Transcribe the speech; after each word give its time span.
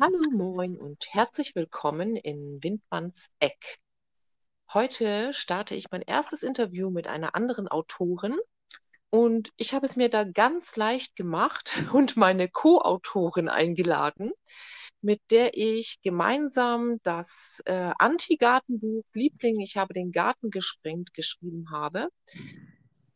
Hallo, 0.00 0.18
moin 0.32 0.76
und 0.76 1.06
herzlich 1.10 1.54
willkommen 1.54 2.16
in 2.16 2.60
Windmanns 2.60 3.30
Eck. 3.38 3.78
Heute 4.72 5.32
starte 5.32 5.76
ich 5.76 5.92
mein 5.92 6.02
erstes 6.02 6.42
Interview 6.42 6.90
mit 6.90 7.06
einer 7.06 7.36
anderen 7.36 7.68
Autorin 7.68 8.36
und 9.10 9.50
ich 9.56 9.72
habe 9.72 9.86
es 9.86 9.94
mir 9.94 10.08
da 10.08 10.24
ganz 10.24 10.74
leicht 10.74 11.14
gemacht 11.14 11.74
und 11.92 12.16
meine 12.16 12.48
Co-Autorin 12.48 13.48
eingeladen, 13.48 14.32
mit 15.00 15.20
der 15.30 15.56
ich 15.56 16.00
gemeinsam 16.02 16.98
das 17.04 17.62
äh, 17.64 17.92
Anti-Gartenbuch 17.96 19.04
Liebling, 19.12 19.60
ich 19.60 19.76
habe 19.76 19.94
den 19.94 20.10
Garten 20.10 20.50
gesprengt, 20.50 21.14
geschrieben 21.14 21.70
habe. 21.70 22.08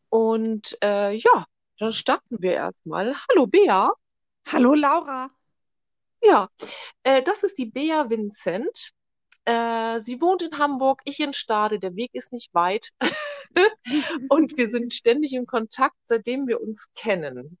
Und 0.07 0.77
äh, 0.81 1.13
ja, 1.13 1.45
dann 1.77 1.91
starten 1.91 2.41
wir 2.41 2.53
erstmal. 2.53 3.15
Hallo 3.29 3.47
Bea. 3.47 3.91
Hallo 4.47 4.73
Laura. 4.75 5.29
Ja, 6.21 6.49
äh, 7.03 7.23
das 7.23 7.43
ist 7.43 7.57
die 7.57 7.65
Bea 7.65 8.09
Vincent. 8.09 8.91
Äh, 9.45 10.01
sie 10.01 10.21
wohnt 10.21 10.41
in 10.41 10.57
Hamburg, 10.57 11.01
ich 11.05 11.19
in 11.19 11.33
Stade. 11.33 11.79
Der 11.79 11.95
Weg 11.95 12.11
ist 12.13 12.31
nicht 12.31 12.53
weit. 12.53 12.91
Und 14.29 14.57
wir 14.57 14.69
sind 14.69 14.93
ständig 14.93 15.33
in 15.33 15.45
Kontakt, 15.45 15.95
seitdem 16.05 16.47
wir 16.47 16.61
uns 16.61 16.89
kennen. 16.95 17.57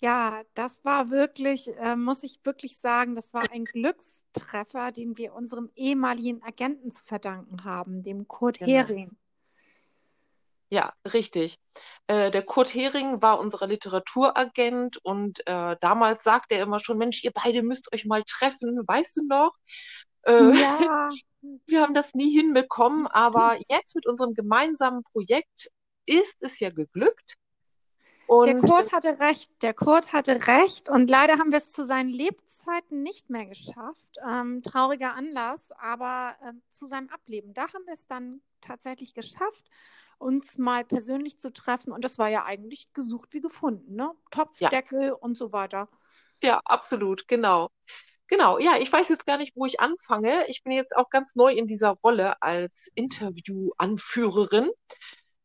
Ja, 0.00 0.42
das 0.54 0.84
war 0.84 1.10
wirklich, 1.10 1.68
äh, 1.76 1.96
muss 1.96 2.22
ich 2.22 2.40
wirklich 2.44 2.78
sagen, 2.78 3.16
das 3.16 3.34
war 3.34 3.50
ein 3.50 3.64
Glückstreffer, 3.64 4.92
den 4.92 5.16
wir 5.18 5.34
unserem 5.34 5.70
ehemaligen 5.74 6.42
Agenten 6.42 6.92
zu 6.92 7.04
verdanken 7.04 7.64
haben, 7.64 8.02
dem 8.02 8.28
Kurt 8.28 8.58
Genau. 8.58 8.70
Hering. 8.70 9.16
Ja, 10.70 10.92
richtig. 11.12 11.58
Äh, 12.08 12.30
der 12.30 12.42
Kurt 12.42 12.74
Hering 12.74 13.22
war 13.22 13.40
unser 13.40 13.66
Literaturagent 13.66 14.98
und 15.02 15.40
äh, 15.46 15.76
damals 15.80 16.24
sagte 16.24 16.56
er 16.56 16.64
immer 16.64 16.78
schon, 16.78 16.98
Mensch, 16.98 17.24
ihr 17.24 17.32
beide 17.32 17.62
müsst 17.62 17.92
euch 17.92 18.04
mal 18.04 18.22
treffen, 18.24 18.78
weißt 18.86 19.16
du 19.16 19.26
noch? 19.26 19.52
Äh, 20.24 20.60
Ja, 20.60 21.08
wir 21.66 21.80
haben 21.82 21.94
das 21.94 22.14
nie 22.14 22.30
hinbekommen, 22.30 23.06
aber 23.06 23.58
jetzt 23.68 23.94
mit 23.94 24.06
unserem 24.06 24.34
gemeinsamen 24.34 25.02
Projekt 25.04 25.70
ist 26.04 26.36
es 26.40 26.60
ja 26.60 26.70
geglückt. 26.70 27.36
der 28.28 28.56
Und 28.56 28.60
Kurt 28.60 28.92
hatte 28.92 29.20
recht, 29.20 29.50
der 29.62 29.72
Kurt 29.72 30.12
hatte 30.12 30.46
recht 30.46 30.90
und 30.90 31.08
leider 31.08 31.38
haben 31.38 31.50
wir 31.50 31.58
es 31.58 31.72
zu 31.72 31.86
seinen 31.86 32.10
Lebzeiten 32.10 33.02
nicht 33.02 33.30
mehr 33.30 33.46
geschafft. 33.46 34.18
Ähm, 34.26 34.62
trauriger 34.62 35.14
Anlass, 35.14 35.72
aber 35.78 36.36
äh, 36.42 36.52
zu 36.72 36.86
seinem 36.86 37.08
Ableben, 37.08 37.54
da 37.54 37.72
haben 37.72 37.86
wir 37.86 37.94
es 37.94 38.06
dann 38.06 38.42
tatsächlich 38.60 39.14
geschafft, 39.14 39.70
uns 40.18 40.58
mal 40.58 40.84
persönlich 40.84 41.38
zu 41.38 41.52
treffen 41.52 41.92
und 41.92 42.04
das 42.04 42.18
war 42.18 42.28
ja 42.28 42.44
eigentlich 42.44 42.92
gesucht 42.92 43.32
wie 43.32 43.40
gefunden, 43.40 43.94
ne? 43.94 44.12
Topf, 44.30 44.60
ja, 44.60 44.68
Deckel 44.68 45.12
und 45.12 45.36
so 45.38 45.52
weiter. 45.52 45.88
ja, 46.42 46.60
absolut, 46.64 47.28
genau. 47.28 47.70
Genau, 48.28 48.58
ja, 48.58 48.76
ich 48.78 48.92
weiß 48.92 49.08
jetzt 49.08 49.26
gar 49.26 49.38
nicht, 49.38 49.56
wo 49.56 49.64
ich 49.64 49.80
anfange. 49.80 50.46
Ich 50.48 50.62
bin 50.62 50.72
jetzt 50.72 50.94
auch 50.94 51.08
ganz 51.08 51.34
neu 51.34 51.52
in 51.52 51.66
dieser 51.66 51.92
Rolle 52.04 52.40
als 52.42 52.90
Interview-Anführerin. 52.94 54.70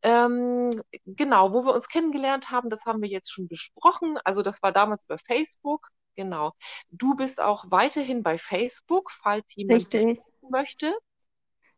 Ähm, 0.01 0.69
genau, 1.05 1.53
wo 1.53 1.65
wir 1.65 1.73
uns 1.73 1.87
kennengelernt 1.87 2.51
haben, 2.51 2.69
das 2.69 2.85
haben 2.85 3.01
wir 3.01 3.07
jetzt 3.07 3.31
schon 3.31 3.47
besprochen. 3.47 4.17
Also 4.25 4.41
das 4.41 4.61
war 4.61 4.73
damals 4.73 5.05
bei 5.05 5.17
Facebook. 5.17 5.87
Genau. 6.15 6.51
Du 6.91 7.15
bist 7.15 7.39
auch 7.39 7.65
weiterhin 7.69 8.21
bei 8.21 8.37
Facebook, 8.37 9.11
falls 9.11 9.55
jemand 9.55 9.93
Richtig. 9.93 10.19
möchte. 10.49 10.93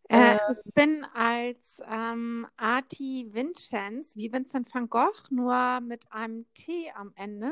Äh, 0.09 0.35
Äh, 0.35 0.39
ich 0.51 0.73
bin 0.73 1.05
als 1.13 1.81
ähm, 1.89 2.47
Arti 2.57 3.29
Vincenz, 3.31 4.15
wie 4.15 4.31
Vincent 4.31 4.73
van 4.73 4.89
Gogh, 4.89 5.29
nur 5.29 5.79
mit 5.81 6.11
einem 6.11 6.45
T 6.53 6.91
am 6.95 7.11
Ende, 7.15 7.51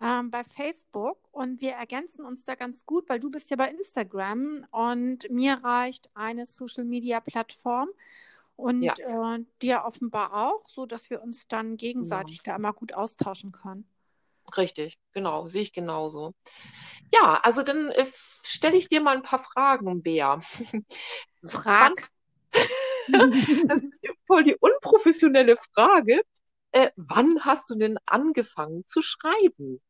ähm, 0.00 0.30
bei 0.30 0.44
Facebook 0.44 1.18
und 1.32 1.60
wir 1.60 1.72
ergänzen 1.72 2.24
uns 2.24 2.44
da 2.44 2.54
ganz 2.54 2.84
gut, 2.86 3.08
weil 3.08 3.20
du 3.20 3.30
bist 3.30 3.50
ja 3.50 3.56
bei 3.56 3.70
Instagram 3.70 4.66
und 4.70 5.30
mir 5.30 5.54
reicht 5.64 6.10
eine 6.14 6.46
Social-Media-Plattform 6.46 7.88
ja, 8.80 8.94
und 8.94 8.98
äh, 8.98 9.44
dir 9.62 9.84
offenbar 9.84 10.34
auch, 10.34 10.68
so 10.68 10.86
dass 10.86 11.10
wir 11.10 11.22
uns 11.22 11.46
dann 11.48 11.76
genau. 11.76 11.76
gegenseitig 11.78 12.42
da 12.42 12.56
immer 12.56 12.72
gut 12.72 12.92
austauschen 12.94 13.52
können. 13.52 13.86
Richtig, 14.56 14.98
genau, 15.12 15.46
sehe 15.46 15.62
ich 15.62 15.72
genauso. 15.72 16.34
Ja, 17.12 17.40
also 17.42 17.62
dann 17.62 17.90
äh, 17.90 18.06
stelle 18.44 18.76
ich 18.76 18.88
dir 18.88 19.00
mal 19.00 19.16
ein 19.16 19.22
paar 19.22 19.40
Fragen, 19.40 20.02
Bea. 20.02 20.40
Frag. 21.46 22.10
das 23.68 23.82
ist 23.82 23.92
voll 24.26 24.44
die 24.44 24.56
unprofessionelle 24.58 25.56
Frage. 25.74 26.22
Äh, 26.72 26.90
wann 26.96 27.44
hast 27.44 27.70
du 27.70 27.76
denn 27.76 27.98
angefangen 28.06 28.84
zu 28.86 29.00
schreiben? 29.02 29.80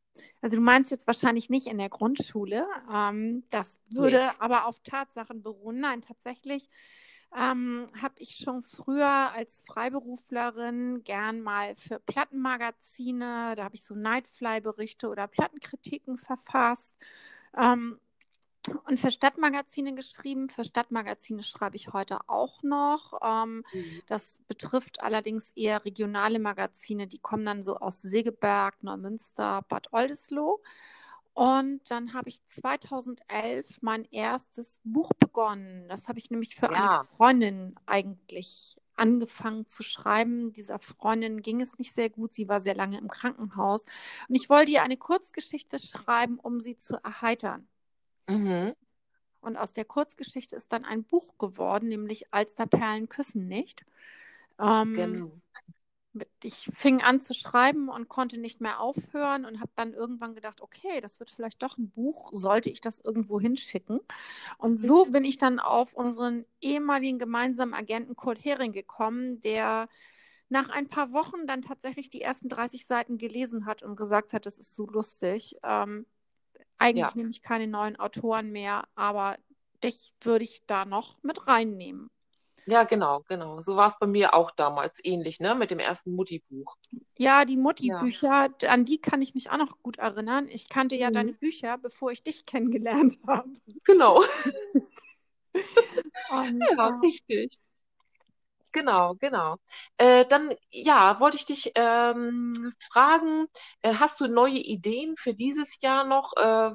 Also 0.41 0.55
du 0.57 0.61
meinst 0.61 0.91
jetzt 0.91 1.07
wahrscheinlich 1.07 1.49
nicht 1.49 1.67
in 1.67 1.77
der 1.77 1.89
Grundschule. 1.89 2.67
Ähm, 2.91 3.43
das 3.49 3.79
Nee. 3.89 3.97
würde 3.97 4.29
aber 4.39 4.65
auf 4.65 4.79
Tatsachen 4.81 5.41
beruhen. 5.43 5.79
Nein, 5.79 6.01
tatsächlich 6.01 6.69
ähm, 7.35 7.87
habe 8.01 8.15
ich 8.17 8.35
schon 8.35 8.63
früher 8.63 9.31
als 9.33 9.63
Freiberuflerin 9.67 11.03
gern 11.03 11.41
mal 11.41 11.75
für 11.75 11.99
Plattenmagazine, 11.99 13.53
da 13.55 13.63
habe 13.63 13.75
ich 13.75 13.83
so 13.83 13.95
Nightfly-Berichte 13.95 15.09
oder 15.09 15.27
Plattenkritiken 15.27 16.17
verfasst. 16.17 16.95
Ähm, 17.57 17.99
und 18.85 18.99
für 18.99 19.11
Stadtmagazine 19.11 19.93
geschrieben. 19.93 20.49
Für 20.49 20.63
Stadtmagazine 20.63 21.43
schreibe 21.43 21.75
ich 21.75 21.93
heute 21.93 22.19
auch 22.27 22.63
noch. 22.63 23.19
Ähm, 23.23 23.63
Mhm. 23.73 24.01
das 24.07 24.41
betrifft 24.47 25.01
allerdings 25.01 25.51
eher 25.55 25.85
regionale 25.85 26.39
Magazine. 26.39 27.07
Die 27.07 27.19
kommen 27.19 27.45
dann 27.45 27.63
so 27.63 27.77
aus 27.77 28.01
Segeberg, 28.01 28.83
Neumünster, 28.83 29.63
Bad 29.69 29.93
Oldesloe. 29.93 30.59
Und 31.37 31.81
dann 31.91 32.13
habe 32.15 32.29
ich 32.29 32.43
2011 32.47 33.83
mein 33.83 34.05
erstes 34.05 34.81
Buch 34.83 35.11
begonnen. 35.19 35.87
Das 35.87 36.07
habe 36.07 36.17
ich 36.17 36.31
nämlich 36.31 36.55
für 36.55 36.71
eine 36.71 36.89
Ja, 36.89 37.03
Freundin 37.15 37.75
eigentlich 37.85 38.75
angefangen 38.95 39.67
zu 39.67 39.83
schreiben. 39.83 40.51
Dieser 40.51 40.79
Freundin 40.79 41.43
ging 41.43 41.61
es 41.61 41.77
nicht 41.77 41.93
sehr 41.93 42.09
gut. 42.09 42.33
Sie 42.33 42.49
war 42.49 42.59
sehr 42.59 42.73
lange 42.73 42.97
im 42.97 43.07
Krankenhaus. 43.09 43.85
Und 44.27 44.33
ich 44.35 44.49
wollte 44.49 44.71
ihr 44.71 44.81
eine 44.81 44.97
Kurzgeschichte 44.97 45.77
schreiben, 45.77 46.39
um 46.39 46.59
sie 46.59 46.77
zu 46.79 46.95
erheitern. 47.03 47.67
mhm. 48.29 48.73
Und 49.41 49.57
aus 49.57 49.73
der 49.73 49.85
Kurzgeschichte 49.85 50.55
ist 50.55 50.71
dann 50.73 50.85
ein 50.85 51.03
Buch 51.03 51.37
geworden, 51.37 51.87
nämlich 51.89 52.33
Alsterperlen 52.33 53.09
küssen 53.09 53.47
nicht. 53.47 53.85
Ähm, 54.59 54.93
Genau. 54.93 55.31
Ich 56.43 56.69
fing 56.73 57.01
an 57.01 57.21
zu 57.21 57.33
schreiben 57.33 57.89
und 57.89 58.09
konnte 58.09 58.39
nicht 58.39 58.61
mehr 58.61 58.79
aufhören 58.79 59.45
und 59.45 59.59
habe 59.59 59.71
dann 59.75 59.93
irgendwann 59.93 60.35
gedacht, 60.35 60.61
okay, 60.61 61.01
das 61.01 61.19
wird 61.19 61.31
vielleicht 61.31 61.63
doch 61.63 61.77
ein 61.77 61.89
Buch, 61.89 62.29
sollte 62.33 62.69
ich 62.69 62.81
das 62.81 62.99
irgendwo 62.99 63.39
hinschicken. 63.39 63.99
Und 64.57 64.79
so 64.81 65.05
bin 65.05 65.25
ich 65.25 65.37
dann 65.37 65.59
auf 65.59 65.93
unseren 65.93 66.45
ehemaligen 66.61 67.19
gemeinsamen 67.19 67.73
Agenten 67.73 68.15
Kurt 68.15 68.43
Hering 68.43 68.71
gekommen, 68.73 69.41
der 69.41 69.89
nach 70.49 70.69
ein 70.69 70.89
paar 70.89 71.11
Wochen 71.13 71.47
dann 71.47 71.61
tatsächlich 71.61 72.09
die 72.09 72.21
ersten 72.21 72.49
30 72.49 72.85
Seiten 72.85 73.17
gelesen 73.17 73.65
hat 73.65 73.83
und 73.83 73.95
gesagt 73.97 74.33
hat, 74.33 74.45
das 74.45 74.59
ist 74.59 74.75
so 74.75 74.87
lustig. 74.87 75.57
Ähm, 75.63 76.05
eigentlich 76.77 77.13
Ja, 77.13 77.15
nehme 77.15 77.29
ich 77.29 77.41
keine 77.41 77.67
neuen 77.67 77.97
Autoren 77.97 78.51
mehr, 78.51 78.87
aber 78.95 79.37
dich 79.83 80.13
würde 80.21 80.45
ich 80.45 80.65
da 80.65 80.85
noch 80.85 81.21
mit 81.23 81.47
reinnehmen. 81.47 82.09
Ja, 82.67 82.83
genau, 82.83 83.23
genau. 83.27 83.61
So 83.61 83.75
war 83.75 83.87
es 83.87 83.97
bei 83.99 84.07
mir 84.07 84.33
auch 84.33 84.51
damals 84.51 85.03
ähnlich, 85.03 85.39
ne, 85.39 85.55
mit 85.55 85.71
dem 85.71 85.79
ersten 85.79 86.15
Mutti-Buch. 86.15 86.77
Ja, 87.17 87.45
die 87.45 87.57
Ja, 87.79 88.11
Mutti-Bücher, 88.15 88.49
an 88.67 88.85
die 88.85 88.99
kann 89.01 89.21
ich 89.21 89.33
mich 89.33 89.49
auch 89.49 89.57
noch 89.57 89.81
gut 89.81 89.97
erinnern. 89.97 90.47
Ich 90.47 90.69
kannte 90.69 90.95
ja 90.95 91.11
deine 91.11 91.33
mhm. 91.33 91.37
Bücher, 91.39 91.77
bevor 91.77 92.11
ich 92.11 92.23
dich 92.23 92.45
kennengelernt 92.45 93.17
habe. 93.27 93.49
Genau. 93.83 94.23
Und 96.29 96.71
Ja, 96.77 96.89
äh, 96.89 96.91
richtig. 97.01 97.57
Genau, 98.73 99.15
genau. 99.15 99.57
Äh, 99.97 100.25
dann, 100.27 100.53
ja, 100.71 101.19
wollte 101.19 101.37
ich 101.37 101.45
dich 101.45 101.71
ähm, 101.75 102.73
fragen, 102.79 103.47
äh, 103.81 103.93
hast 103.95 104.21
du 104.21 104.27
neue 104.27 104.59
Ideen 104.59 105.15
für 105.17 105.33
dieses 105.33 105.81
Jahr 105.81 106.03
noch? 106.05 106.33
Äh, 106.37 106.71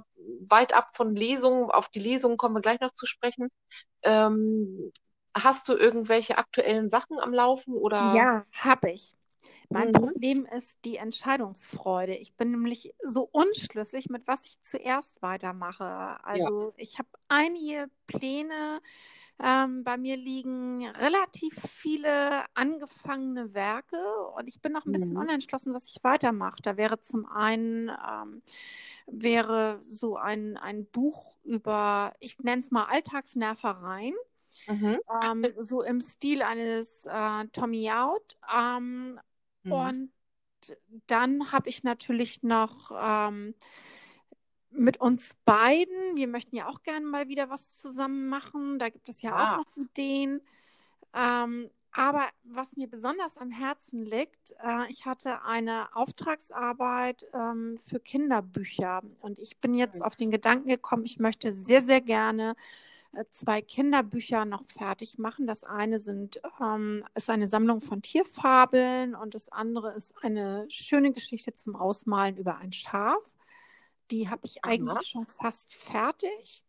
weit 0.48 0.74
ab 0.74 0.90
von 0.96 1.14
Lesungen, 1.14 1.70
auf 1.70 1.88
die 1.90 2.00
Lesungen 2.00 2.36
kommen 2.36 2.56
wir 2.56 2.60
gleich 2.62 2.80
noch 2.80 2.92
zu 2.92 3.06
sprechen. 3.06 3.48
Ähm, 4.02 4.92
hast 5.34 5.69
du 5.69 5.75
irgendwelche 5.75 6.38
aktuellen 6.38 6.88
Sachen 6.88 7.19
am 7.20 7.32
Laufen 7.34 7.75
oder? 7.75 8.29
ja, 8.29 8.44
habe 8.52 8.90
ich. 8.90 9.17
Mein 9.70 9.93
Mhm. 9.93 9.93
Problem 9.93 10.46
ist 10.46 10.84
die 10.84 10.96
Entscheidungsfreude. 10.96 12.14
Ich 12.17 12.34
bin 12.37 12.52
nämlich 12.52 12.94
so 13.05 13.29
unschlüssig, 13.32 14.11
mit 14.11 14.26
was 14.29 14.44
ich 14.46 14.61
zuerst 14.62 15.23
weitermache. 15.23 16.19
Ja, 16.32 16.49
Also 16.52 16.75
ich 16.76 16.99
habe 16.99 17.08
einige 17.29 17.90
Pläne. 18.06 18.81
Ähm, 19.43 19.84
bei 19.84 19.99
mir 19.99 20.17
liegen 20.17 20.87
relativ 20.88 21.55
viele 21.69 22.44
angefangene 22.55 23.55
Werke 23.55 23.99
und 24.37 24.49
ich 24.49 24.61
bin 24.62 24.73
noch 24.73 24.87
ein 24.87 24.93
bisschen 24.93 25.17
mhm. 25.17 25.19
unentschlossen, 25.19 25.75
was 25.75 25.87
ich 25.87 26.05
weitermache. 26.05 26.62
Da 26.62 26.76
wäre 26.76 27.00
zum 27.02 27.26
einen 27.26 27.90
ähm, 27.90 28.43
wäre 29.06 29.81
so 29.82 30.17
ein, 30.17 30.56
ein 30.56 30.87
Buch 30.87 31.37
über, 31.44 32.14
ich 32.20 32.38
nenne 32.40 32.62
es 32.62 32.70
mal 32.70 32.84
Alltagsnervereien, 32.87 34.14
Mhm. 34.66 35.00
ähm, 35.22 35.46
so 35.58 35.82
im 35.82 36.00
Stil 36.00 36.43
eines 36.43 37.06
äh, 37.06 37.46
Tommy 37.52 37.90
Out. 37.90 38.37
Ähm, 38.54 39.20
Mhm. 39.64 39.72
und 39.72 40.10
dann 41.06 41.50
habe 41.52 41.69
ich 41.69 41.82
natürlich 41.82 42.43
noch 42.43 42.90
ähm, 42.96 43.54
mit 44.70 45.00
uns 45.00 45.34
beiden. 45.44 46.16
Wir 46.16 46.28
möchten 46.28 46.56
ja 46.56 46.69
auch 46.69 46.82
gerne 46.82 47.06
mal 47.06 47.28
wieder 47.28 47.50
was 47.50 47.76
zusammen 47.76 48.28
machen. 48.28 48.78
Da 48.78 48.88
gibt 48.88 49.08
es 49.08 49.22
ja 49.22 49.32
Ah. 49.32 49.56
auch 49.56 49.56
noch 49.56 49.76
Ideen. 49.76 50.40
Ähm, 51.14 51.70
aber 51.93 52.28
was 52.44 52.76
mir 52.76 52.88
besonders 52.88 53.37
am 53.37 53.50
Herzen 53.50 54.05
liegt, 54.06 54.52
äh, 54.64 54.88
ich 54.90 55.05
hatte 55.05 55.44
eine 55.44 55.94
Auftragsarbeit 55.94 57.26
ähm, 57.34 57.78
für 57.84 58.00
Kinderbücher 58.00 59.02
und 59.20 59.38
ich 59.38 59.58
bin 59.58 59.75
jetzt 59.75 60.00
Mhm. 60.00 60.02
auf 60.02 60.16
den 60.16 60.31
Gedanken 60.31 60.69
gekommen, 60.69 61.05
ich 61.05 61.19
möchte 61.19 61.52
sehr, 61.52 61.82
sehr 61.82 62.00
gerne 62.00 62.56
zwei 63.30 63.62
Kinderbücher 63.62 64.44
noch 64.44 64.62
fertig 64.64 65.18
machen. 65.18 65.46
Das 65.46 65.64
eine 65.64 65.98
sind, 65.98 66.40
ähm, 66.60 67.04
ist 67.14 67.30
eine 67.30 67.46
Sammlung 67.46 67.80
von 67.80 68.02
Tierfabeln 68.02 69.14
und 69.14 69.34
das 69.34 69.50
andere 69.50 69.92
ist 69.92 70.14
eine 70.22 70.66
schöne 70.68 71.12
Geschichte 71.12 71.54
zum 71.54 71.76
Ausmalen 71.76 72.36
über 72.36 72.56
ein 72.58 72.72
Schaf. 72.72 73.36
Die 74.10 74.28
habe 74.28 74.42
ich 74.46 74.64
Aha. 74.64 74.72
eigentlich 74.72 75.06
schon 75.08 75.26
fast 75.26 75.74
fertig. 75.74 76.62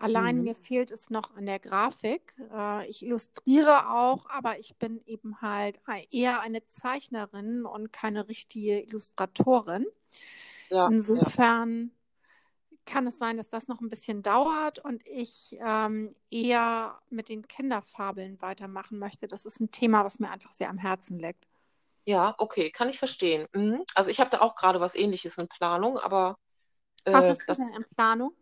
Allein 0.00 0.38
Mhm. 0.38 0.42
mir 0.44 0.54
fehlt 0.54 0.90
es 0.90 1.10
noch 1.10 1.34
an 1.36 1.46
der 1.46 1.58
Grafik. 1.58 2.34
Äh, 2.52 2.88
ich 2.88 3.02
illustriere 3.04 3.90
auch, 3.90 4.26
aber 4.30 4.58
ich 4.58 4.76
bin 4.76 5.00
eben 5.06 5.40
halt 5.40 5.80
eher 6.10 6.40
eine 6.40 6.64
Zeichnerin 6.66 7.64
und 7.64 7.92
keine 7.92 8.28
richtige 8.28 8.80
Illustratorin. 8.82 9.86
Ja. 10.70 10.86
Insofern 10.88 11.90
kann 12.88 13.06
es 13.06 13.18
sein, 13.18 13.36
dass 13.36 13.48
das 13.50 13.68
noch 13.68 13.80
ein 13.80 13.88
bisschen 13.88 14.22
dauert 14.22 14.78
und 14.80 15.06
ich 15.06 15.56
ähm, 15.64 16.14
eher 16.30 16.98
mit 17.10 17.28
den 17.28 17.46
Kinderfabeln 17.46 18.40
weitermachen 18.42 18.98
möchte. 18.98 19.28
Das 19.28 19.44
ist 19.44 19.60
ein 19.60 19.70
Thema, 19.70 20.04
was 20.04 20.18
mir 20.18 20.30
einfach 20.30 20.52
sehr 20.52 20.70
am 20.70 20.78
Herzen 20.78 21.18
liegt. 21.18 21.46
Ja, 22.06 22.34
okay, 22.38 22.70
kann 22.70 22.88
ich 22.88 22.98
verstehen. 22.98 23.46
Mhm. 23.52 23.84
Also 23.94 24.10
ich 24.10 24.18
habe 24.20 24.30
da 24.30 24.40
auch 24.40 24.54
gerade 24.56 24.80
was 24.80 24.94
Ähnliches 24.94 25.36
in 25.38 25.48
Planung, 25.48 25.98
aber 25.98 26.38
Was 27.10 27.14
äh, 27.14 27.28
hast 27.28 27.40
du 27.42 27.44
das, 27.46 27.58
denn 27.58 27.68
in 27.76 27.84
Planung? 27.94 28.32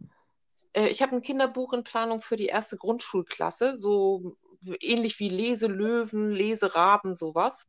äh, 0.75 0.89
ich 0.89 1.03
habe 1.03 1.17
ein 1.17 1.23
Kinderbuch 1.23 1.73
in 1.73 1.85
Planung 1.85 2.21
für 2.21 2.37
die 2.37 2.47
erste 2.47 2.77
Grundschulklasse, 2.77 3.77
so 3.77 4.37
ähnlich 4.81 5.19
wie 5.19 5.29
Leselöwen, 5.29 6.31
Leseraben, 6.31 7.15
sowas. 7.15 7.67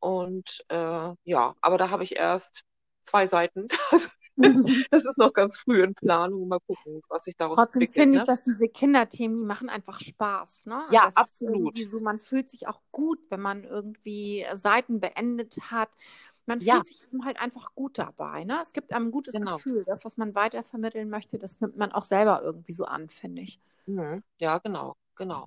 Und 0.00 0.64
äh, 0.68 1.10
ja, 1.24 1.54
aber 1.60 1.78
da 1.78 1.90
habe 1.90 2.04
ich 2.04 2.16
erst 2.16 2.64
zwei 3.04 3.26
Seiten. 3.26 3.68
Das 4.90 5.04
ist 5.04 5.18
noch 5.18 5.32
ganz 5.32 5.58
früh 5.58 5.82
in 5.82 5.94
Planung. 5.94 6.48
Mal 6.48 6.60
gucken, 6.60 7.02
was 7.08 7.24
sich 7.24 7.36
daraus 7.36 7.60
Trotzdem 7.60 7.86
entwickelt, 7.86 7.86
finde 7.86 8.16
ich, 8.18 8.24
ne? 8.24 8.26
dass 8.26 8.42
diese 8.42 8.68
Kinderthemen, 8.68 9.38
die 9.40 9.44
machen 9.46 9.68
einfach 9.68 10.00
Spaß. 10.00 10.64
Ne? 10.66 10.82
Ja, 10.86 11.00
Das 11.00 11.16
ist 11.18 11.34
absolut. 11.44 11.78
so, 11.90 12.00
man 12.00 12.18
fühlt 12.18 12.48
sich 12.48 12.66
auch 12.66 12.80
gut, 12.92 13.18
wenn 13.28 13.40
man 13.40 13.64
irgendwie 13.64 14.46
Seiten 14.54 15.00
beendet 15.00 15.56
hat. 15.70 15.90
Man 16.46 16.60
Ja, 16.60 16.62
fühlt 16.62 16.86
sich 16.86 17.04
eben 17.04 17.24
halt 17.26 17.38
einfach 17.38 17.74
gut 17.74 17.98
dabei. 17.98 18.44
Ne? 18.44 18.58
Es 18.62 18.72
gibt 18.72 18.92
einem 18.92 19.08
ein 19.08 19.10
gutes 19.10 19.40
genau. 19.40 19.40
Gefühl. 19.40 19.84
Das, 19.86 20.04
was 20.06 20.16
man 20.16 20.34
weitervermitteln 20.34 21.10
möchte, 21.10 21.38
das 21.38 21.60
nimmt 21.60 21.76
man 21.76 21.92
auch 21.92 22.04
selber 22.04 22.40
irgendwie 22.42 22.72
so 22.72 22.84
an, 22.86 23.10
finde 23.10 23.42
ich. 23.42 23.60
Mhm. 23.86 24.22
Ja, 24.38 24.58
genau, 24.58 24.94
genau. 25.16 25.46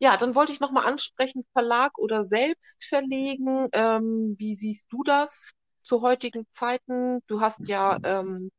Ja, 0.00 0.16
dann 0.16 0.34
wollte 0.34 0.52
ich 0.52 0.60
nochmal 0.60 0.86
ansprechen, 0.86 1.44
Verlag 1.52 1.98
oder 1.98 2.24
selbst 2.24 2.84
verlegen. 2.86 3.68
Ähm, 3.72 4.36
wie 4.38 4.54
siehst 4.54 4.86
du 4.90 5.02
das 5.04 5.52
zu 5.84 6.02
heutigen 6.02 6.46
Zeiten? 6.52 7.20
Du 7.26 7.40
hast 7.40 7.60
ja 7.68 7.98
ähm, 8.04 8.50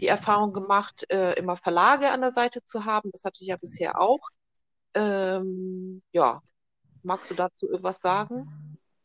die 0.00 0.06
Erfahrung 0.08 0.52
gemacht, 0.52 1.04
äh, 1.10 1.34
immer 1.34 1.56
Verlage 1.56 2.10
an 2.12 2.20
der 2.22 2.30
Seite 2.32 2.62
zu 2.64 2.84
haben. 2.84 3.10
Das 3.12 3.24
hatte 3.24 3.42
ich 3.42 3.48
ja 3.48 3.56
bisher 3.56 4.00
auch. 4.00 4.20
Ähm, 4.94 6.02
ja, 6.12 6.42
magst 7.02 7.30
du 7.30 7.34
dazu 7.34 7.68
irgendwas 7.68 8.00
sagen? 8.02 8.48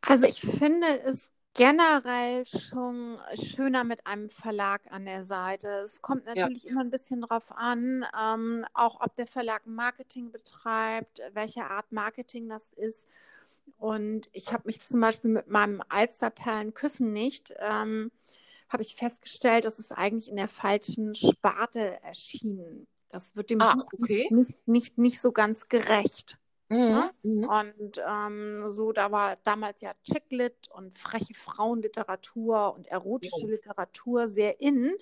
Also 0.02 0.26
ich 0.26 0.42
finde 0.42 0.88
es 1.04 1.30
generell 1.54 2.46
schon 2.46 3.18
schöner 3.34 3.84
mit 3.84 4.06
einem 4.06 4.30
Verlag 4.30 4.82
an 4.92 5.06
der 5.06 5.24
Seite. 5.24 5.68
Es 5.86 6.02
kommt 6.02 6.26
Ja, 6.34 6.48
natürlich 6.48 6.68
immer 6.68 6.82
ein 6.82 6.92
bisschen 6.92 7.22
drauf 7.22 7.52
an, 7.52 8.06
ähm, 8.20 8.64
auch 8.74 9.02
ob 9.02 9.16
der 9.16 9.28
Verlag 9.28 9.66
Marketing 9.66 10.32
betreibt, 10.32 11.22
welche 11.34 11.66
Art 11.66 11.92
Marketing 11.92 12.48
das 12.48 12.70
ist. 12.74 13.08
Und 13.78 14.30
ich 14.34 14.54
habe 14.54 14.64
mich 14.66 14.84
zum 14.84 15.00
Beispiel 15.02 15.32
mit 15.32 15.48
meinem 15.48 15.82
Alsterperlen 15.90 16.74
Küssen 16.74 17.14
nicht, 17.14 17.54
ähm, 17.60 18.12
habe 18.70 18.84
ich 18.84 18.96
festgestellt, 18.96 19.66
das 19.66 19.80
ist 19.80 19.92
eigentlich 19.92 20.30
in 20.30 20.36
der 20.36 20.48
falschen 20.50 21.16
Sparte 21.16 22.02
erschienen. 22.04 22.88
Das 23.10 23.36
wird 23.36 23.50
dem 23.50 23.60
ach, 23.60 23.76
Buch 23.76 23.94
nicht, 23.98 24.12
okay. 24.12 24.30
nicht, 24.30 24.68
nicht, 24.68 24.98
nicht 24.98 25.22
so 25.22 25.32
ganz 25.32 25.70
gerecht. 25.70 26.38
Mhm, 26.70 26.78
Ne? 26.90 27.12
mhm, 27.24 27.50
Und 27.50 28.02
ähm, 28.06 28.64
so, 28.68 28.92
da 28.92 29.12
war 29.12 29.38
damals 29.44 29.82
ja 29.82 29.94
Chicklit 30.04 30.68
und 30.74 30.98
freche 30.98 31.34
Frauenliteratur 31.34 32.74
und 32.74 32.88
erotische 32.88 33.46
jo, 33.46 33.48
Literatur 33.48 34.28
sehr 34.28 34.60
in. 34.60 34.94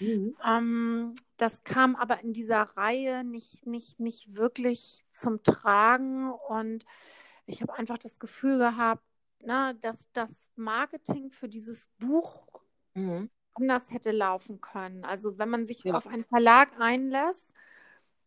mhm, 0.00 0.32
Ähm, 0.44 1.14
das 1.36 1.64
kam 1.64 1.96
aber 1.96 2.20
in 2.22 2.32
dieser 2.32 2.62
Reihe 2.76 3.24
nicht, 3.24 3.66
nicht, 3.66 4.00
nicht 4.00 4.36
wirklich 4.36 5.04
zum 5.12 5.42
Tragen 5.42 6.32
und 6.32 6.84
ich 7.48 7.62
habe 7.62 7.74
einfach 7.74 7.98
das 7.98 8.18
Gefühl 8.18 8.58
gehabt, 8.58 9.02
na, 9.40 9.72
dass 9.72 10.08
das 10.12 10.50
Marketing 10.56 11.30
für 11.30 11.48
dieses 11.48 11.86
Buch 11.98 12.46
mhm, 12.94 13.28
anders 13.54 13.90
hätte 13.90 14.12
laufen 14.12 14.60
können. 14.60 15.04
Also 15.04 15.38
wenn 15.38 15.48
man 15.48 15.66
sich 15.66 15.84
ja, 15.84 15.94
auf 15.94 16.06
einen 16.06 16.24
Verlag 16.24 16.78
einlässt, 16.80 17.52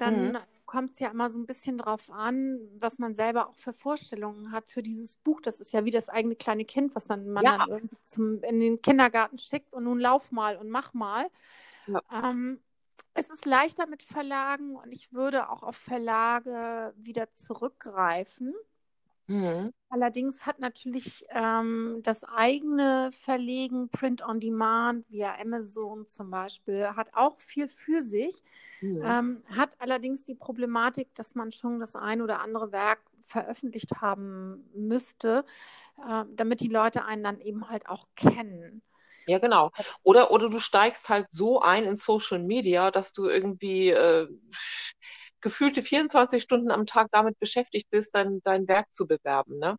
mhm, 0.06 0.34
dann 0.34 0.38
kommt 0.66 0.94
es 0.94 1.00
ja 1.00 1.10
immer 1.12 1.30
so 1.30 1.40
ein 1.40 1.46
bisschen 1.46 1.78
drauf 1.78 2.10
an, 2.12 2.60
was 2.80 3.00
man 3.00 3.16
selber 3.16 3.50
auch 3.50 3.58
für 3.58 3.74
Vorstellungen 3.74 4.52
hat 4.52 4.70
für 4.70 4.82
dieses 4.84 5.18
Buch. 5.18 5.42
Das 5.42 5.60
ist 5.60 5.74
ja 5.74 5.86
wie 5.86 5.92
das 5.92 6.10
eigene 6.10 6.36
kleine 6.36 6.66
Kind, 6.66 6.96
was 6.96 7.08
dann 7.08 7.30
man 7.30 7.46
ja, 7.46 7.52
dann 7.52 7.68
irgendwie 7.68 7.98
zum, 8.04 8.44
in 8.44 8.60
den 8.60 8.82
Kindergarten 8.82 9.38
schickt 9.38 9.74
und 9.74 9.86
nun 9.86 10.00
lauf 10.00 10.32
mal 10.32 10.58
und 10.58 10.70
mach 10.70 10.94
mal. 10.94 11.28
ja, 11.88 12.02
Ähm, 12.12 12.62
es 13.14 13.30
ist 13.30 13.46
leichter 13.46 13.88
mit 13.88 14.04
Verlagen 14.04 14.76
und 14.78 14.92
ich 14.94 15.14
würde 15.14 15.50
auch 15.50 15.64
auf 15.64 15.78
Verlage 15.78 16.94
wieder 16.98 17.34
zurückgreifen. 17.34 18.54
Mhm, 19.32 19.72
Allerdings 19.90 20.46
hat 20.46 20.60
natürlich 20.60 21.26
ähm, 21.32 22.00
das 22.04 22.24
eigene 22.24 23.10
Verlegen, 23.12 23.90
Print 23.90 24.22
on 24.26 24.40
Demand, 24.40 25.06
via 25.10 25.36
Amazon 25.38 26.08
zum 26.08 26.32
Beispiel, 26.32 26.88
hat 26.96 27.10
auch 27.14 27.38
viel 27.42 27.68
für 27.68 28.02
sich, 28.02 28.42
mhm, 28.82 29.02
ähm, 29.04 29.44
hat 29.50 29.76
allerdings 29.80 30.24
die 30.24 30.36
Problematik, 30.36 31.14
dass 31.16 31.36
man 31.36 31.52
schon 31.52 31.82
das 31.82 31.98
ein 31.98 32.22
oder 32.22 32.40
andere 32.40 32.72
Werk 32.72 33.00
veröffentlicht 33.22 34.00
haben 34.00 34.64
müsste, 34.74 35.44
äh, 35.98 36.24
damit 36.36 36.62
die 36.62 36.70
Leute 36.70 37.04
einen 37.04 37.24
dann 37.26 37.42
eben 37.42 37.70
halt 37.70 37.90
auch 37.90 38.08
kennen. 38.16 38.82
Ja, 39.28 39.40
genau. 39.40 39.72
Oder, 40.04 40.32
oder 40.32 40.50
du 40.50 40.60
steigst 40.60 41.10
halt 41.10 41.32
so 41.32 41.62
ein 41.62 41.84
in 41.84 41.98
Social 41.98 42.40
Media, 42.40 42.92
dass 42.92 43.12
du 43.12 43.28
irgendwie 43.28 43.90
äh, 43.90 44.28
gefühlte 45.42 45.84
24 45.84 46.44
Stunden 46.44 46.72
am 46.72 46.86
Tag 46.86 47.08
damit 47.12 47.40
beschäftigt 47.40 47.90
bist, 47.90 48.16
dein, 48.16 48.42
dein 48.44 48.68
Werk 48.68 48.88
zu 48.94 49.08
bewerben, 49.08 49.60
ne? 49.60 49.78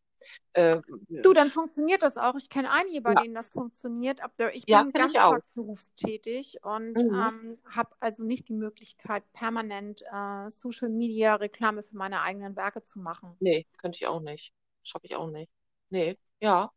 Äh, 0.54 0.80
Du, 1.22 1.32
dann 1.32 1.50
funktioniert 1.50 2.02
das 2.02 2.16
auch. 2.18 2.34
Ich 2.36 2.48
kenne 2.48 2.70
einige, 2.70 3.00
bei 3.00 3.14
ja, 3.14 3.14
denen 3.14 3.34
das 3.34 3.50
funktioniert. 3.50 4.20
Aber 4.22 4.54
ich 4.54 4.66
ja, 4.66 4.84
bin 4.92 5.16
auch. 5.18 5.40
ganztagsberufstätig 5.40 6.58
und 6.64 6.96
Mhm. 6.96 7.12
ähm, 7.12 7.58
habe 7.70 7.94
also 8.00 8.24
nicht 8.24 8.48
die 8.48 8.54
Möglichkeit, 8.54 9.24
permanent 9.32 10.02
äh, 10.12 10.48
Social 10.50 10.88
Media 10.88 11.36
Reklame 11.36 11.82
für 11.84 11.96
meine 11.96 12.22
eigenen 12.22 12.56
Werke 12.56 12.82
zu 12.82 12.98
machen. 13.00 13.38
Nee, 13.40 13.66
könnte 13.78 13.96
ich 13.98 14.06
auch 14.06 14.20
nicht. 14.20 14.52
Schaffe 14.82 15.06
ich 15.06 15.16
auch 15.16 15.28
nicht. 15.30 15.50
Nee, 15.90 16.18
ja. 16.40 16.72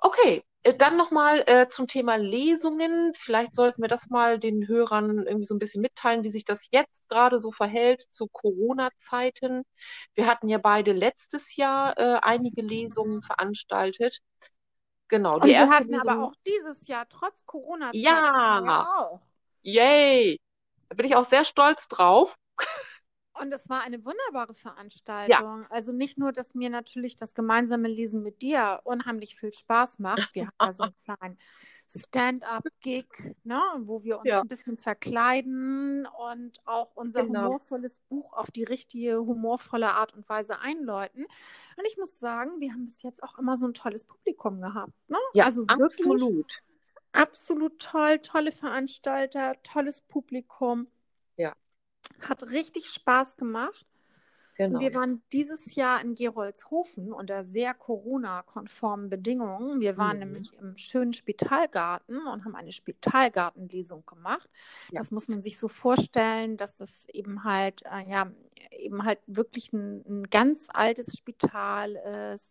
Okay, 0.00 0.42
äh, 0.62 0.74
dann 0.74 0.96
nochmal 0.96 1.44
äh, 1.46 1.68
zum 1.68 1.86
Thema 1.86 2.16
Lesungen. 2.16 3.12
Vielleicht 3.14 3.54
sollten 3.54 3.82
wir 3.82 3.88
das 3.88 4.08
mal 4.08 4.38
den 4.38 4.66
Hörern 4.68 5.26
irgendwie 5.26 5.44
so 5.44 5.54
ein 5.54 5.58
bisschen 5.58 5.82
mitteilen, 5.82 6.22
wie 6.24 6.30
sich 6.30 6.44
das 6.44 6.68
jetzt 6.70 7.08
gerade 7.08 7.38
so 7.38 7.52
verhält 7.52 8.02
zu 8.10 8.28
Corona-Zeiten. 8.28 9.62
Wir 10.14 10.26
hatten 10.26 10.48
ja 10.48 10.58
beide 10.58 10.92
letztes 10.92 11.56
Jahr 11.56 11.98
äh, 11.98 12.18
einige 12.22 12.62
Lesungen 12.62 13.22
veranstaltet. 13.22 14.20
Genau, 15.08 15.38
die 15.40 15.48
Und 15.48 15.48
wir 15.50 15.56
erste 15.56 15.74
hatten 15.74 15.94
aber 15.94 16.12
Lesung, 16.12 16.24
auch 16.24 16.34
dieses 16.46 16.86
Jahr, 16.86 17.06
trotz 17.08 17.44
Corona-Zeiten, 17.46 18.02
ja, 18.04 18.60
ja 18.60 18.84
auch. 18.98 19.20
yay. 19.62 20.38
Da 20.88 20.96
bin 20.96 21.06
ich 21.06 21.16
auch 21.16 21.28
sehr 21.28 21.44
stolz 21.44 21.88
drauf. 21.88 22.36
Und 23.40 23.52
es 23.52 23.68
war 23.68 23.82
eine 23.82 24.04
wunderbare 24.04 24.52
Ja, 24.52 24.54
Veranstaltung. 24.54 25.66
Also 25.70 25.92
nicht 25.92 26.18
nur, 26.18 26.32
dass 26.32 26.54
mir 26.54 26.70
natürlich 26.70 27.16
das 27.16 27.34
gemeinsame 27.34 27.88
Lesen 27.88 28.22
mit 28.22 28.42
dir 28.42 28.80
unheimlich 28.84 29.36
viel 29.36 29.52
Spaß 29.52 29.98
macht. 29.98 30.34
Wir 30.34 30.46
hatten 30.48 30.56
da 30.58 30.72
so 30.72 30.84
einen 30.84 30.94
kleinen 31.04 31.38
Stand-up-Gig, 31.96 33.06
ne, 33.42 33.60
wo 33.80 34.04
wir 34.04 34.18
uns 34.18 34.28
ja, 34.28 34.40
ein 34.40 34.48
bisschen 34.48 34.78
verkleiden 34.78 36.06
und 36.06 36.60
auch 36.64 36.94
unser 36.94 37.24
genau. 37.24 37.46
humorvolles 37.46 38.00
Buch 38.08 38.32
auf 38.32 38.50
die 38.52 38.62
richtige 38.62 39.18
humorvolle 39.18 39.90
Art 39.90 40.14
und 40.14 40.28
Weise 40.28 40.60
einläuten. 40.60 41.24
Und 41.24 41.86
ich 41.88 41.96
muss 41.96 42.20
sagen, 42.20 42.60
wir 42.60 42.72
haben 42.72 42.84
bis 42.84 43.02
jetzt 43.02 43.22
auch 43.24 43.38
immer 43.38 43.56
so 43.56 43.66
ein 43.66 43.74
tolles 43.74 44.04
Publikum 44.04 44.60
gehabt. 44.60 44.92
Ne? 45.08 45.18
Ja, 45.34 45.46
Also 45.46 45.62
wirklich 45.62 46.06
absolut. 46.06 46.52
absolut 47.12 47.80
toll, 47.80 48.18
tolle 48.20 48.52
Veranstalter, 48.52 49.60
tolles 49.64 50.00
Publikum. 50.02 50.86
Hat 52.20 52.42
richtig 52.44 52.86
Spaß 52.88 53.36
gemacht. 53.36 53.86
Und 54.58 54.78
wir 54.80 54.90
Genau. 54.90 55.00
waren 55.00 55.22
dieses 55.32 55.74
Jahr 55.74 56.02
in 56.02 56.14
Gerolzhofen 56.14 57.12
unter 57.12 57.44
sehr 57.44 57.72
Corona-konformen 57.72 59.08
Bedingungen. 59.08 59.80
Wir 59.80 59.96
waren 59.96 60.18
Mhm. 60.18 60.24
nämlich 60.24 60.52
im 60.52 60.76
schönen 60.76 61.14
Spitalgarten 61.14 62.26
und 62.26 62.44
haben 62.44 62.54
eine 62.54 62.72
Spitalgartenlesung 62.72 64.04
gemacht. 64.04 64.48
Ja. 64.90 65.00
Das 65.00 65.10
muss 65.10 65.28
man 65.28 65.42
sich 65.42 65.58
so 65.58 65.68
vorstellen, 65.68 66.56
dass 66.58 66.74
das 66.76 67.06
eben 67.08 67.44
halt, 67.44 67.82
äh, 67.86 68.08
ja, 68.10 68.30
eben 68.70 69.04
halt 69.04 69.20
wirklich 69.26 69.72
ein, 69.72 70.04
ein 70.08 70.24
ganz 70.30 70.68
altes 70.72 71.16
Spital 71.16 71.96
ist. 72.34 72.50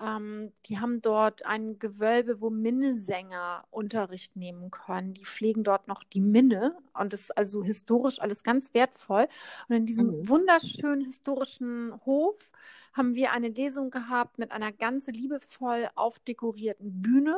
Ähm, 0.00 0.52
die 0.66 0.78
haben 0.78 1.02
dort 1.02 1.44
ein 1.46 1.78
Gewölbe, 1.78 2.40
wo 2.40 2.50
Minnesänger 2.50 3.64
Unterricht 3.70 4.36
nehmen 4.36 4.70
können. 4.70 5.14
Die 5.14 5.24
pflegen 5.24 5.64
dort 5.64 5.88
noch 5.88 6.02
die 6.04 6.20
Minne 6.20 6.76
und 6.94 7.12
das 7.12 7.20
ist 7.22 7.36
also 7.38 7.62
historisch 7.62 8.20
alles 8.20 8.42
ganz 8.44 8.74
wertvoll. 8.74 9.28
Und 9.68 9.76
in 9.76 9.86
diesem 9.86 10.16
Mhm. 10.16 10.28
wunderschönen 10.28 11.04
historischen 11.04 11.94
Hof 12.06 12.52
haben 12.94 13.14
wir 13.14 13.32
eine 13.32 13.48
Lesung 13.48 13.90
gehabt 13.90 14.38
mit 14.38 14.52
einer 14.52 14.72
ganz 14.72 15.06
liebevoll 15.08 15.88
aufdekorierten 15.94 17.02
Bühne 17.02 17.36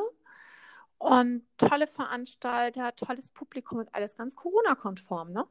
und 0.97 1.43
tolle 1.57 1.87
Veranstalter, 1.87 2.95
tolles 2.95 3.31
Publikum 3.31 3.79
und 3.79 3.93
alles 3.95 4.15
ganz 4.15 4.35
Corona-konform, 4.35 5.31
ne? 5.31 5.45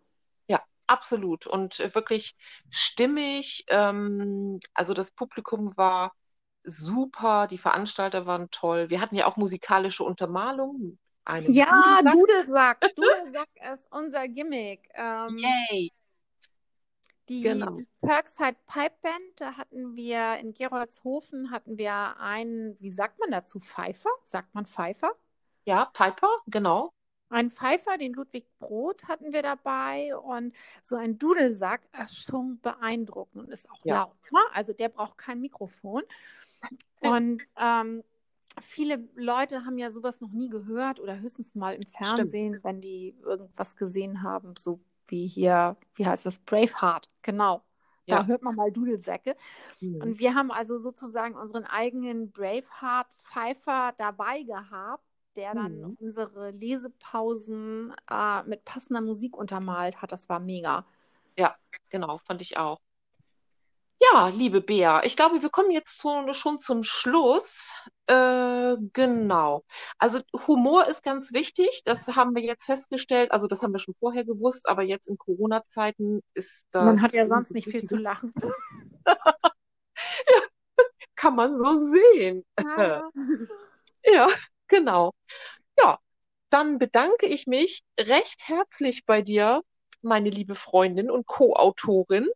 Ja, 0.49 0.67
absolut. 0.87 1.47
Und 1.47 1.81
äh, 1.81 1.95
wirklich 1.95 2.37
stimmig. 2.71 3.65
Ähm, 3.69 4.61
also 4.75 4.95
das 4.95 5.11
Publikum 5.13 5.77
war 5.77 6.13
super, 6.65 7.47
die 7.47 7.59
Veranstalter 7.59 8.27
waren 8.27 8.51
toll. 8.51 8.91
Wir 8.91 9.01
hatten 9.01 9.17
ja 9.17 9.27
auch 9.27 9.37
musikalische 9.37 10.05
Untermalung 10.05 10.99
Ja, 11.47 12.01
Dudelsack. 12.03 12.81
Dudelsack. 12.81 12.81
Dudelsack 12.97 13.49
ist 13.75 13.87
unser 13.91 14.29
Gimmick. 14.29 14.89
Ähm, 14.95 15.39
Yay, 15.39 15.91
Die 17.29 17.43
genau. 17.43 17.81
Perkside 18.01 18.57
Pipe 18.67 18.95
Band, 19.03 19.41
da 19.41 19.57
hatten 19.57 19.95
wir 19.97 20.39
in 20.39 20.53
Gerolzhofen 20.55 21.51
hatten 21.51 21.79
wir 21.79 22.19
einen, 22.19 22.79
wie 22.81 22.91
sagt 22.91 23.19
man 23.19 23.31
dazu, 23.31 23.61
Pfeifer? 23.61 24.11
Sagt 24.25 24.55
man 24.55 24.67
Pfeifer? 24.67 25.13
Ja, 25.67 25.85
Piper, 25.93 26.29
genau. 26.47 26.94
Einen 27.35 27.51
Pfeifer, 27.51 27.99
den 27.99 28.13
Ludwig 28.13 28.47
Brot 28.59 29.05
hatten 29.09 29.33
wir 29.33 29.43
dabei 29.43 30.17
und 30.17 30.55
so 30.83 30.97
ein 30.97 31.19
Dudelsack 31.19 31.83
ist 32.03 32.23
schon 32.23 32.61
beeindruckend 32.61 33.45
und 33.45 33.51
ist 33.51 33.69
auch 33.71 33.85
Ja. 33.85 34.07
laut. 34.07 34.17
Ne? 34.31 34.39
Also 34.53 34.73
der 34.73 34.89
braucht 34.89 35.19
kein 35.19 35.41
Mikrofon. 35.41 36.03
Und 37.01 37.43
ähm, 37.59 38.03
viele 38.63 39.09
Leute 39.15 39.65
haben 39.65 39.79
ja 39.79 39.91
sowas 39.91 40.21
noch 40.21 40.31
nie 40.31 40.49
gehört 40.49 41.01
oder 41.01 41.19
höchstens 41.21 41.55
mal 41.55 41.75
im 41.75 41.83
Stimmt. 41.83 41.91
Fernsehen, 41.93 42.61
wenn 42.63 42.81
die 42.81 43.17
irgendwas 43.23 43.77
gesehen 43.77 44.23
haben, 44.23 44.55
so 44.57 44.81
wie 45.09 45.27
hier, 45.27 45.77
wie 45.97 46.07
heißt 46.07 46.25
das, 46.27 46.39
Braveheart, 46.39 47.11
genau. 47.23 47.63
Da 48.09 48.17
Ja. 48.17 48.27
hört 48.27 48.43
man 48.43 48.55
mal 48.55 48.71
Dudelsäcke. 48.71 49.35
Mhm. 49.81 50.01
Und 50.01 50.19
wir 50.19 50.35
haben 50.35 50.51
also 50.51 50.77
sozusagen 50.79 51.35
unseren 51.35 51.65
eigenen 51.65 52.31
Braveheart-Pfeifer 52.33 53.93
dabei 53.97 54.43
gehabt, 54.43 55.05
der 55.37 55.55
dann 55.55 55.81
Mhm. 55.81 55.97
unsere 56.01 56.51
Lesepausen 56.51 57.95
äh, 58.11 58.43
mit 58.45 58.65
passender 58.65 59.01
Musik 59.01 59.37
untermalt 59.37 60.01
hat. 60.03 60.13
Das 60.13 60.29
war 60.29 60.41
mega. 60.41 60.85
Ja, 61.37 61.57
genau, 61.91 62.19
fand 62.19 62.41
ich 62.43 62.57
auch. 62.57 62.81
Ja, 64.13 64.29
liebe 64.29 64.61
Bea, 64.61 65.03
ich 65.05 65.17
glaube, 65.17 65.41
wir 65.41 65.49
kommen 65.51 65.71
jetzt 65.71 66.01
zu, 66.01 66.33
schon 66.33 66.59
zum 66.59 66.83
Schluss. 66.83 67.73
Äh, 68.07 68.77
genau. 68.93 69.65
Also 69.99 70.21
Humor 70.47 70.87
ist 70.89 71.03
ganz 71.03 71.33
wichtig, 71.33 71.83
das 71.85 72.09
haben 72.15 72.35
wir 72.35 72.43
jetzt 72.43 72.67
festgestellt. 72.67 73.33
Also 73.33 73.47
das 73.47 73.63
haben 73.63 73.73
wir 73.73 73.79
schon 73.79 73.95
vorher 73.95 74.25
gewusst, 74.25 74.69
aber 74.69 74.83
jetzt 74.83 75.07
in 75.09 75.17
Corona-Zeiten 75.17 76.23
ist 76.35 76.67
Man 76.75 77.01
hat 77.01 77.09
das 77.09 77.15
ja 77.15 77.27
sonst 77.27 77.53
nicht 77.53 77.69
viel 77.69 77.85
zu 77.85 77.97
lachen. 77.97 78.35
Kann 81.17 81.37
man 81.37 81.57
so 81.57 81.93
sehen. 81.93 82.45
Ja. 82.77 83.11
Ja, 84.07 84.29
genau. 84.69 85.13
Ja, 85.79 85.99
dann 86.51 86.79
bedanke 86.79 87.27
ich 87.27 87.47
mich 87.49 87.85
recht 88.01 88.49
herzlich 88.49 89.07
bei 89.07 89.23
dir, 89.23 89.63
meine 90.03 90.31
liebe 90.31 90.55
Freundin 90.57 91.11
und 91.11 91.27
Co-Autorin. 91.27 92.29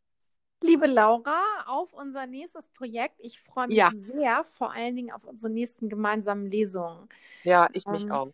Liebe 0.63 0.87
Laura, 0.87 1.41
auf 1.67 1.93
unser 1.93 2.27
nächstes 2.27 2.69
Projekt. 2.69 3.15
Ich 3.21 3.41
freue 3.41 3.69
mich 3.69 3.85
Ja, 3.85 3.93
sehr, 3.93 4.45
vor 4.45 4.73
allen 4.73 4.97
Dingen 4.97 5.13
auf 5.13 5.25
unsere 5.25 5.51
nächsten 5.53 5.89
gemeinsamen 5.89 6.51
Lesungen. 6.51 7.09
ja, 7.43 7.69
ich 7.73 7.89
mich 7.89 8.11
Ähm, 8.11 8.11
auch. 8.11 8.33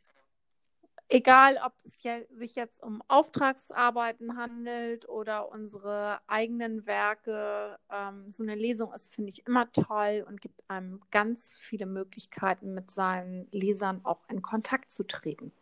Egal, 1.08 1.58
ob 1.64 1.72
es 1.84 2.02
ja, 2.02 2.18
sich 2.32 2.54
jetzt 2.54 2.82
um 2.82 3.02
Auftragsarbeiten 3.08 4.36
handelt 4.36 5.08
oder 5.08 5.50
unsere 5.50 6.20
eigenen 6.26 6.86
Werke, 6.86 7.78
ähm, 7.90 8.28
so 8.28 8.42
eine 8.42 8.54
Lesung 8.54 8.92
ist, 8.92 9.14
finde 9.14 9.30
ich, 9.30 9.46
immer 9.46 9.70
toll 9.72 10.24
und 10.28 10.40
gibt 10.40 10.62
einem 10.68 11.00
ganz 11.10 11.56
viele 11.60 11.86
Möglichkeiten, 11.86 12.74
mit 12.74 12.90
seinen 12.90 13.48
Lesern 13.50 14.00
auch 14.04 14.28
in 14.28 14.42
Kontakt 14.42 14.92
zu 14.92 15.06
treten. 15.06 15.52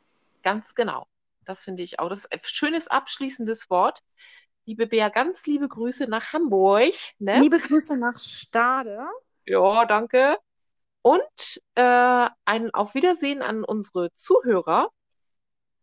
Ganz 0.42 0.74
genau. 0.74 1.06
Das 1.44 1.64
finde 1.64 1.82
ich 1.82 1.98
auch. 1.98 2.08
Das 2.08 2.20
ist 2.24 2.32
ein 2.32 2.40
schönes 2.44 2.88
abschließendes 2.88 3.68
Wort. 3.70 4.02
Liebe 4.64 4.86
Bea, 4.86 5.08
ganz 5.08 5.44
liebe 5.46 5.68
Grüße 5.68 6.06
nach 6.06 6.32
Hamburg, 6.32 6.94
ne? 7.18 7.40
Liebe 7.40 7.58
Grüße 7.58 7.96
nach 7.98 8.16
Stade. 8.18 9.06
Ja, 9.44 9.84
danke. 9.86 10.38
Und 11.02 11.60
äh, 11.74 12.28
ein 12.44 12.72
Auf 12.72 12.94
Wiedersehen 12.94 13.42
an 13.42 13.64
unsere 13.64 14.12
Zuhörer. 14.12 14.90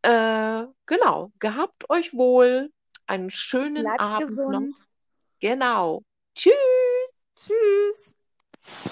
Äh, 0.01 0.65
genau. 0.85 1.31
Gehabt 1.39 1.89
euch 1.89 2.13
wohl. 2.13 2.71
Einen 3.07 3.29
schönen 3.29 3.83
Bleibt 3.83 3.99
Abend 3.99 4.29
noch. 4.31 4.59
gesund. 4.59 4.79
Genau. 5.39 6.03
Tschüss. 6.35 6.53
Tschüss. 7.35 8.13